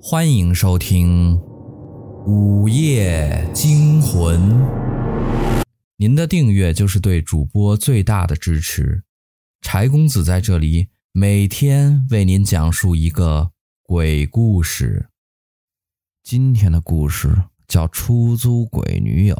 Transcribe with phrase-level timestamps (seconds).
[0.00, 1.36] 欢迎收听
[2.24, 4.40] 《午夜惊魂》。
[5.96, 9.02] 您的订阅就是对主播最大的支持。
[9.60, 13.50] 柴公子在这里每天为您讲述一个
[13.82, 15.08] 鬼故事。
[16.22, 17.34] 今天的故事
[17.66, 19.34] 叫《出租鬼女友》。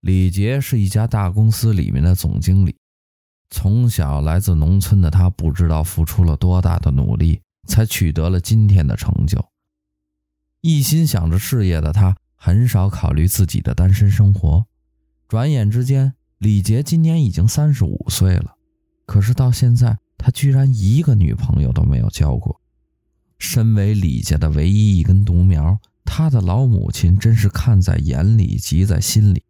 [0.00, 2.76] 李杰是一家大公司里面的总经理，
[3.50, 7.40] 从小来自农村的他，不知道付出了多大的努力。
[7.66, 9.50] 才取得了今天的成就。
[10.60, 14.66] 一心想着事业的他，很少考虑自己的单身生活。
[15.28, 18.56] 转眼之间，李杰今年已经三十五岁了，
[19.04, 22.60] 可是到现在，他居然一个女朋友都没有交过。
[23.38, 29.42] 身为李家的唯一一根独苗，他的老母亲真是看在眼里，急在心里。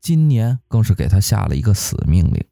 [0.00, 2.44] 今年更是给他下了一个死命令：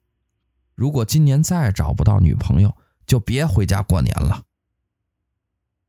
[0.75, 2.75] 如果今年再找不到女朋友，
[3.07, 4.43] 就别回家过年了。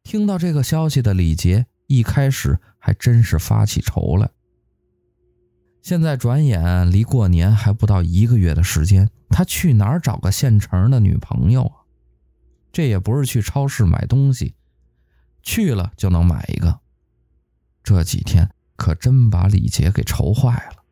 [0.10, 4.28] 听到这个消息的李杰一开始还真是发起愁来。
[5.84, 11.86] 现在转眼离过年还不到一个月的时间，他去哪儿找个现成的女朋友啊？
[12.72, 14.56] 这也不是去超市买东西，
[15.44, 16.80] 去了就能买一个。
[17.84, 20.84] 这几天可真把李杰给愁坏了。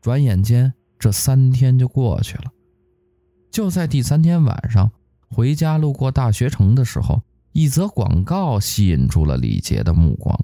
[0.00, 2.50] 转眼间这三天就过去了，
[3.50, 4.90] 就在第三天晚上
[5.28, 7.20] 回家路过大学城的时候。
[7.52, 10.38] 一则广告吸引住了李杰的目光。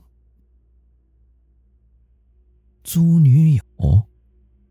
[2.84, 3.62] 租女友。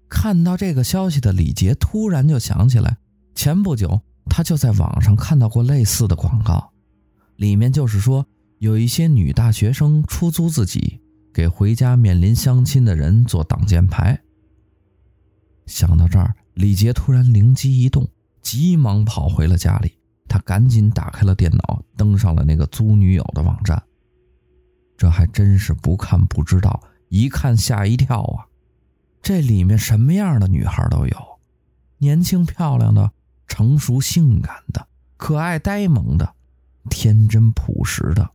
[0.09, 2.97] 看到这个消息的李杰突然就想起来，
[3.35, 6.71] 前不久他就在网上看到过类似的广告，
[7.35, 8.25] 里面就是说
[8.59, 11.01] 有一些女大学生出租自己，
[11.33, 14.17] 给回家面临相亲的人做挡箭牌。
[15.65, 18.07] 想到这儿，李杰突然灵机一动，
[18.41, 19.96] 急忙跑回了家里。
[20.27, 23.81] 他赶紧打开了电脑，登上了那个租女友的网站。
[24.97, 28.45] 这还真是不看不知道，一看吓一跳啊！
[29.21, 31.39] 这里面什么样的女孩都有，
[31.97, 33.11] 年轻漂亮的、
[33.47, 36.33] 成熟性感的、可爱呆萌的、
[36.89, 38.31] 天真朴实的，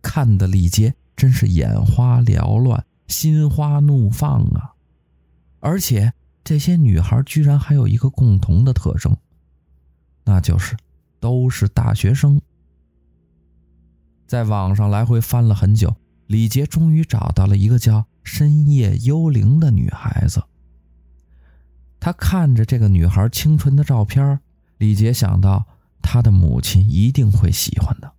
[0.00, 4.72] 看的李杰真是眼花缭乱、心花怒放啊！
[5.60, 9.16] 而且这些女孩居然还有一个共同的特征。
[10.24, 10.76] 那就是，
[11.18, 12.40] 都是大学生。
[14.26, 15.94] 在网上来回翻了很久，
[16.26, 20.42] 李杰终于找到了一个叫深夜幽灵的女孩子。
[22.00, 24.40] 他看着这个女孩清纯的照片，
[24.78, 25.66] 李杰想到
[26.00, 28.12] 她的母亲一定会喜欢的。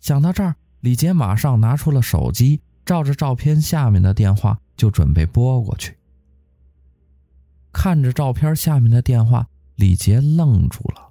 [0.00, 5.96] 想到这儿，李杰马上拿出了手机，照着照片下面的电话就准备拨过去。
[7.72, 9.48] 看着照片下面的电话。
[9.76, 11.10] 李杰愣住了，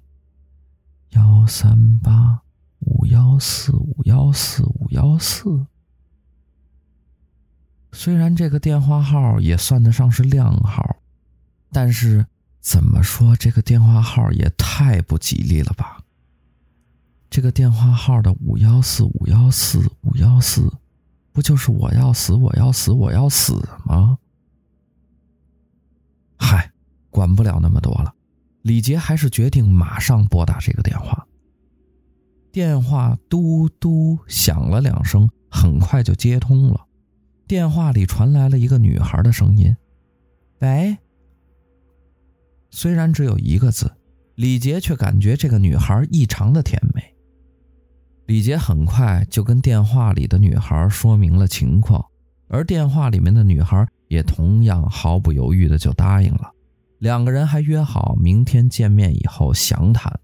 [1.10, 2.42] 幺三八
[2.80, 5.66] 五幺四五幺四五幺四。
[7.92, 10.96] 虽然这个电话号也算得上是靓号，
[11.70, 12.26] 但是
[12.60, 16.02] 怎么说这个电话号也太不吉利了吧？
[17.30, 20.72] 这个电话号的五幺四五幺四五幺四，
[21.32, 23.54] 不就是我要死我要死我要死
[23.84, 24.18] 吗？
[26.36, 26.72] 嗨，
[27.10, 28.15] 管不了那么多了。
[28.66, 31.24] 李杰还是决定马上拨打这个电话。
[32.50, 36.84] 电话嘟嘟响了两声，很快就接通了。
[37.46, 39.76] 电话里传来了一个女孩的声音
[40.58, 40.98] ：“喂。”
[42.72, 43.88] 虽然只有一个字，
[44.34, 47.14] 李杰却感觉这个女孩异常的甜美。
[48.26, 52.04] 李杰很快就跟电话里的女孩说明了情况，
[52.48, 56.50] 而电话里面的女孩也同样毫不犹豫的就答应了。
[56.98, 60.20] 两个人还约好明天见面以后详谈。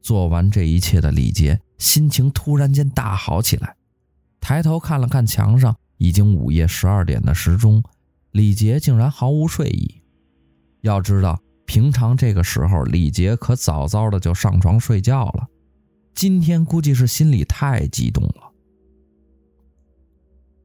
[0.00, 3.76] 做完这一切的李杰心情突然间大好起来，
[4.40, 7.82] 抬头看了看墙上已经午夜十二点的时钟，
[8.32, 10.02] 李杰竟然毫无睡意。
[10.80, 15.46] 要知道，平常这个时候李杰可早早的就上床睡觉了，
[16.14, 18.52] 今天估计是心里太激动了。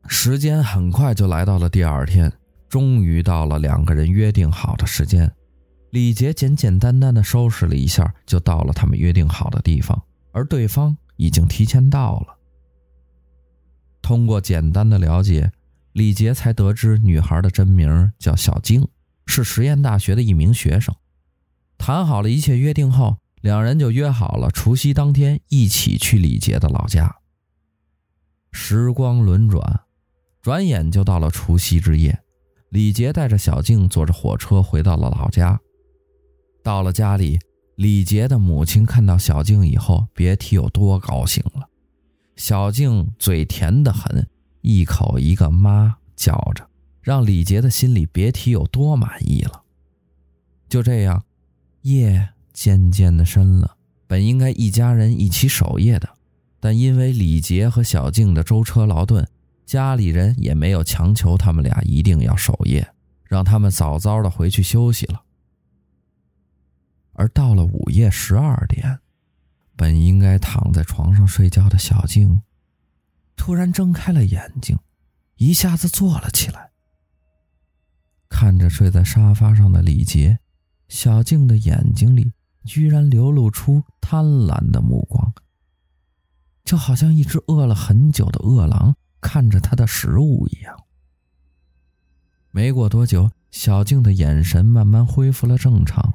[0.08, 2.32] 时间很快就来到了第二天。
[2.70, 5.34] 终于到了两个人约定好的时间，
[5.92, 12.38] 李杰简简单单的收拾了一下，就到了他们约定好的地方，而对方已经提前到了。
[14.02, 15.52] 通过简单的了解，
[15.94, 18.88] 李杰才得知女孩的真名叫小晶，
[19.26, 20.94] 是实验大学的一名学生。
[21.78, 27.18] 谈好了一切约定后，两人就约好了除夕当天一起去李杰的老家。
[28.52, 29.82] 时光轮转，
[30.42, 32.20] 转眼就到了除夕之夜。
[32.70, 35.60] 李杰带着小静坐着火车回到了老家。
[36.64, 37.40] 到了家里，
[37.76, 41.70] 李杰的母亲看到小静以后，别提有多高兴了。
[42.36, 44.28] 小静嘴甜得很，
[44.62, 46.70] 一口一个妈叫着，
[47.02, 49.64] 让李杰的心里别提有多满意了。
[50.68, 51.24] 就这样，
[51.84, 53.78] 夜渐渐的深了，
[54.08, 56.10] 本应该一家人一起守夜的，
[56.60, 59.26] 但因为李杰和小静的舟车劳顿，
[59.68, 62.94] 家里人也没有强求他们俩一定要守夜，
[63.26, 65.22] 让他们早早的回去休息了。
[67.12, 69.00] 而到了午夜十二点，
[69.76, 72.42] 本应该躺在床上睡觉的小静，
[73.36, 74.80] 突然睁开了眼睛，
[75.36, 76.72] 一下子坐了起来，
[78.30, 80.40] 看着睡在沙发上的李杰，
[80.88, 82.32] 小静的眼睛里
[82.64, 85.34] 居然流露出贪婪的目光，
[86.64, 90.76] 就好像一只饿了很久的饿狼看着他的食物一样。
[92.52, 96.14] 没过多久，小静的眼神慢慢恢复了正常。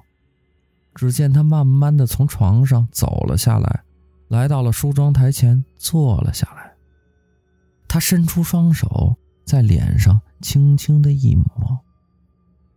[0.95, 3.83] 只见她慢慢的从床上走了下来，
[4.29, 6.73] 来到了梳妆台前坐了下来。
[7.89, 11.79] 他伸出双手在脸上轻轻的一抹，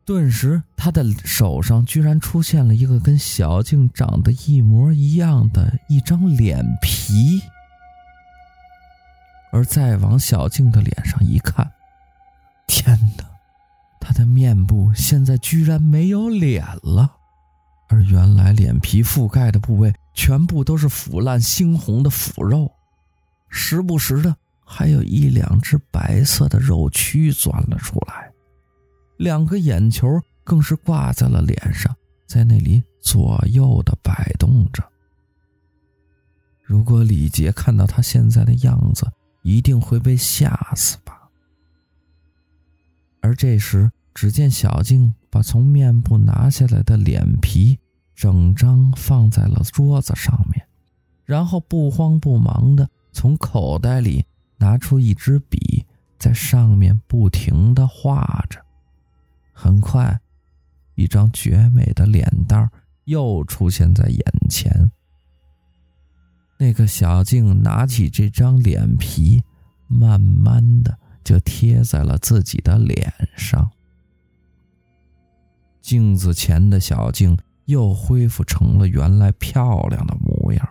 [0.06, 7.42] 顿时他的手上居然出现了一个跟小静长得一模一样的一张脸皮。
[9.56, 11.72] 而再往小静的脸上一看，
[12.68, 13.24] 天哪，
[14.02, 17.10] 她的面部现在居然没有脸了。
[17.88, 22.69] 而原来脸皮覆盖的部位全部都是腐烂猩红的腐肉，
[23.48, 24.36] 时不时的
[24.66, 28.30] 还有一两只白色的肉蛆钻了出来，
[29.16, 31.96] 两个眼球更是挂在了脸上，
[32.28, 34.84] 在那里左右的摆动着。
[36.62, 39.10] 如果李杰看到他现在的样子，
[39.45, 41.30] 一定会被吓死吧。
[43.21, 45.13] 而这时，只见小静。
[45.27, 47.77] 把从面部拿下来的脸皮
[48.15, 50.65] 整张放在了桌子上面，
[51.25, 54.25] 然后不慌不忙地从口袋里
[54.56, 55.86] 拿出一支笔，
[56.18, 58.63] 在上面不停地画着。
[59.51, 60.21] 很快，
[60.94, 62.71] 一张绝美的脸蛋
[63.03, 64.89] 又出现在眼前。
[66.57, 69.44] 那个小静拿起这张脸皮，
[69.88, 73.72] 慢慢的就贴在了自己的脸上。
[75.81, 80.69] 镜子前的小静又恢复成了原来漂亮的模样。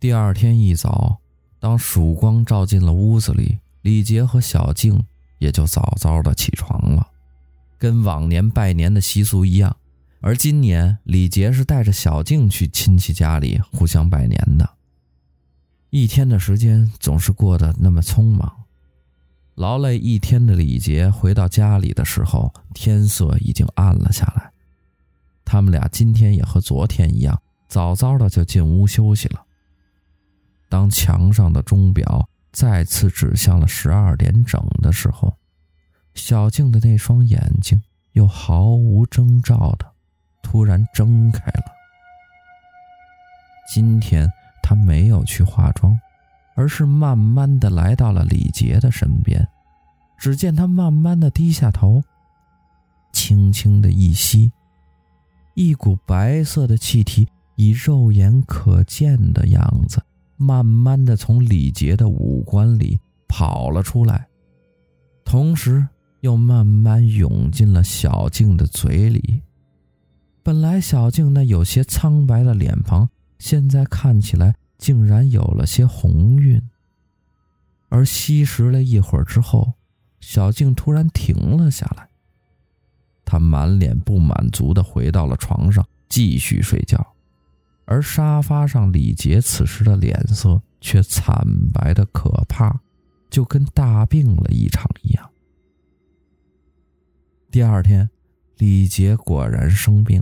[0.00, 1.20] 第二天一早，
[1.58, 5.04] 当曙光照进了屋子里，李杰和小静
[5.38, 7.08] 也就早早的起床了，
[7.84, 9.76] 跟往年拜年的习俗一样。
[10.22, 14.70] 而今年，李杰是带着小静去亲戚家里互相拜年的。
[15.90, 18.50] 一天的时间总是过得那么匆忙。
[19.56, 24.50] 劳累一天的李杰回到家里的时候，天色已经暗了下来。
[25.44, 27.38] 他们俩今天也和昨天一样，
[27.68, 29.44] 早早的就进屋休息了。
[30.70, 35.36] 当墙上的钟表再次指向了十二点整的时候，
[36.14, 37.82] 小静的那双眼睛
[38.12, 39.86] 又毫无征兆的
[40.42, 41.72] 突然睁开了。
[43.68, 44.28] 今天
[44.62, 45.98] 她没有去化妆。
[46.56, 49.44] 而是慢慢的来到了李杰的身边，
[50.16, 52.00] 只见他慢慢的低下头，
[53.12, 54.52] 轻轻的一吸，
[55.54, 60.00] 一股白色的气体以肉眼可见的样子，
[60.36, 64.28] 慢慢的从李杰的五官里跑了出来，
[65.24, 65.84] 同时
[66.24, 69.42] 又慢慢涌进了小静的嘴里。
[70.42, 74.54] 本来小静那有些苍白的脸庞，现在看起来。
[74.76, 76.60] 竟然有了些红晕，
[77.88, 79.72] 而吸食了一会儿之后，
[80.20, 82.08] 小静突然停了下来。
[83.24, 87.14] 她满脸不满足地回到了床上，继续睡觉。
[87.86, 92.80] 而沙发上李杰此时的脸色却惨白得可怕，
[93.30, 95.30] 就跟大病了一场一样。
[97.54, 98.10] 第二天，
[98.56, 100.20] 李杰果然生病，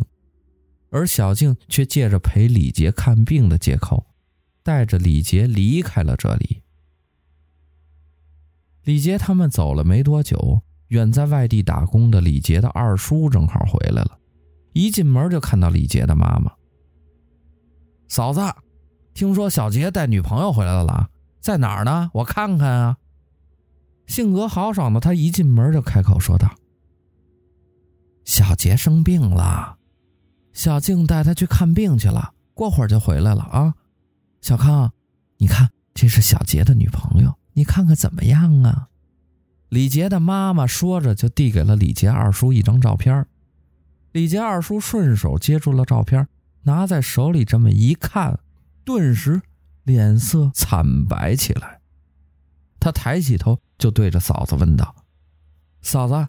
[0.90, 4.04] 而小静却借着陪李杰看病的借口。
[4.62, 6.60] 带着李杰离开了这里。
[8.84, 14.18] 李杰他们走了没多久，远在外地打工的李杰的二叔正好回来了，
[14.74, 16.52] 一进门就看到李杰的妈妈。
[18.08, 18.42] 嫂子，
[19.14, 21.08] 听说小杰带女朋友回来了啦，
[21.40, 22.10] 在哪儿呢？
[22.12, 22.98] 我看看啊。
[24.06, 26.54] 性格豪爽的他一进门就开口说道
[28.62, 29.76] ：“杰生病了，
[30.52, 33.74] 小静带他去看病去了，过会儿就回来了啊。”
[34.40, 34.92] 小康，
[35.38, 38.86] 你看，这是小杰的女朋友，你看看怎么样啊？
[39.68, 43.26] 李杰的妈妈说着，就递给了李杰二叔一张照片。
[44.12, 46.28] 李杰二叔顺手接住了照片，
[46.62, 48.38] 拿在手里这么一看，
[48.84, 49.42] 顿时
[49.82, 51.80] 脸色惨白起来。
[52.78, 54.94] 他抬起头，就对着嫂子问道
[55.82, 56.28] ：“嫂子，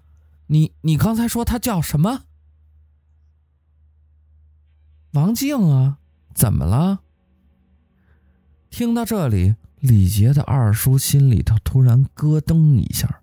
[0.54, 2.26] 你你刚才说他叫什么？”
[5.14, 5.98] 王静啊，
[6.36, 7.00] 怎么了？
[8.70, 13.22] 听到这里，李杰的二叔心里头突然咯噔一下。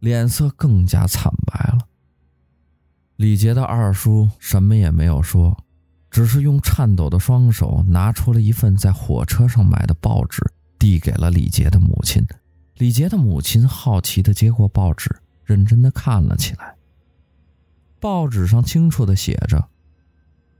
[0.00, 1.88] 脸色更加惨白了。
[3.16, 5.64] 李杰的二叔什么也没有说，
[6.10, 10.40] 只是用颤抖的双手拿出了一份在火车上买的报纸，
[10.78, 12.24] 递给了李杰的母亲。
[12.74, 16.74] 李杰的母亲好奇的接过报纸，认真的看了起来。
[17.98, 19.68] 报纸上清楚的写着：“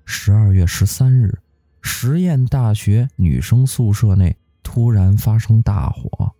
[0.06, 1.38] 十二月十三日，
[1.82, 6.34] 实验大学女生宿舍内突然发生大火。”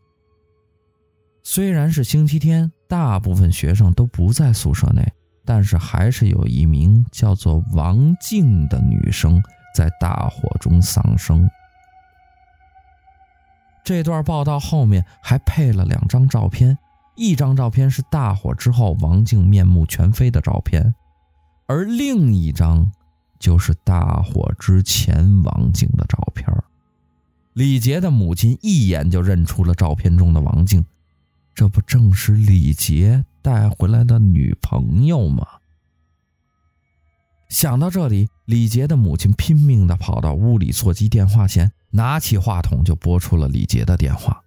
[1.45, 5.07] 虽然是星期天，大部分学生都不在宿舍内，
[5.45, 9.43] 但是还是有一名叫做王静的女生
[9.75, 11.49] 在大火中丧生。
[13.85, 16.76] 这段报道后面还配了两张照片，
[17.18, 20.94] 一张照片是大火之后王静面目全非的照片，
[21.66, 22.90] 而另一张
[23.40, 26.46] 就是大火之前王静的照片。
[27.54, 30.84] 李杰的母亲一眼就认出了照片中的王静。
[31.54, 35.44] 这不正是李杰带回来的女朋友吗？
[37.48, 44.40] 想到这里，李杰的母亲拼命地跑到屋里座机电话前，拿起话筒就拨出了李杰的电话。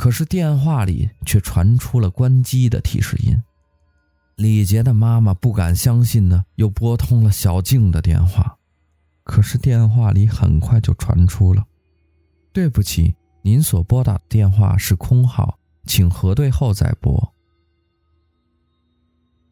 [0.00, 3.36] 可是电话里却传出了关机的提示音。
[4.36, 8.56] 李杰的妈妈不敢相信的又拨通了小静的电话，
[9.24, 11.62] 可是电话里很快就传出了
[12.50, 17.34] ：“对不起，您所拨打的电话是空号。”请核对后再拨。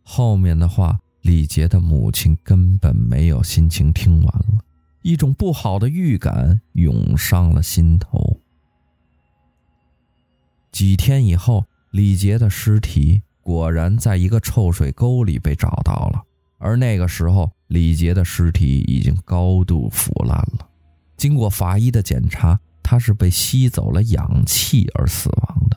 [0.02, 4.64] 后面的话，李杰的母亲根本没有心情听完了，
[5.02, 8.40] 一种不好的预感涌上了心头。
[10.78, 16.22] 几天以后，李杰的尸体果然在一个臭水沟里被找到了，
[16.56, 20.68] 而那个时候，李杰的尸体已经高度腐烂了。
[21.16, 25.76] 经过法医的检查，他是被吸走了氧气而死亡的。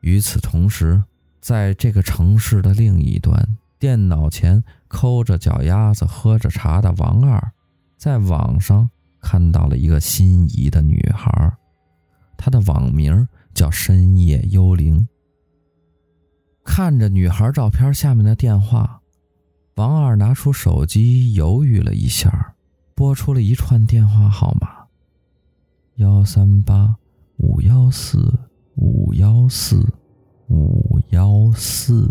[0.00, 1.04] 与此同时，
[1.42, 3.46] 在这个城市的另一端，
[3.78, 7.52] 电脑前抠着脚丫子喝着茶的王二，
[7.98, 8.88] 在网上
[9.20, 11.52] 看到了一个心仪的女孩，
[12.38, 15.06] 她的网名叫深夜幽灵。
[16.64, 19.00] 看着女孩照片下面的电话，
[19.76, 22.54] 王二拿出手机，犹豫了一下，
[22.94, 24.86] 拨出了一串电话号码：
[25.96, 26.96] 幺三八
[27.36, 28.38] 五幺四。
[28.76, 29.86] 五幺四
[30.48, 32.10] 五幺四。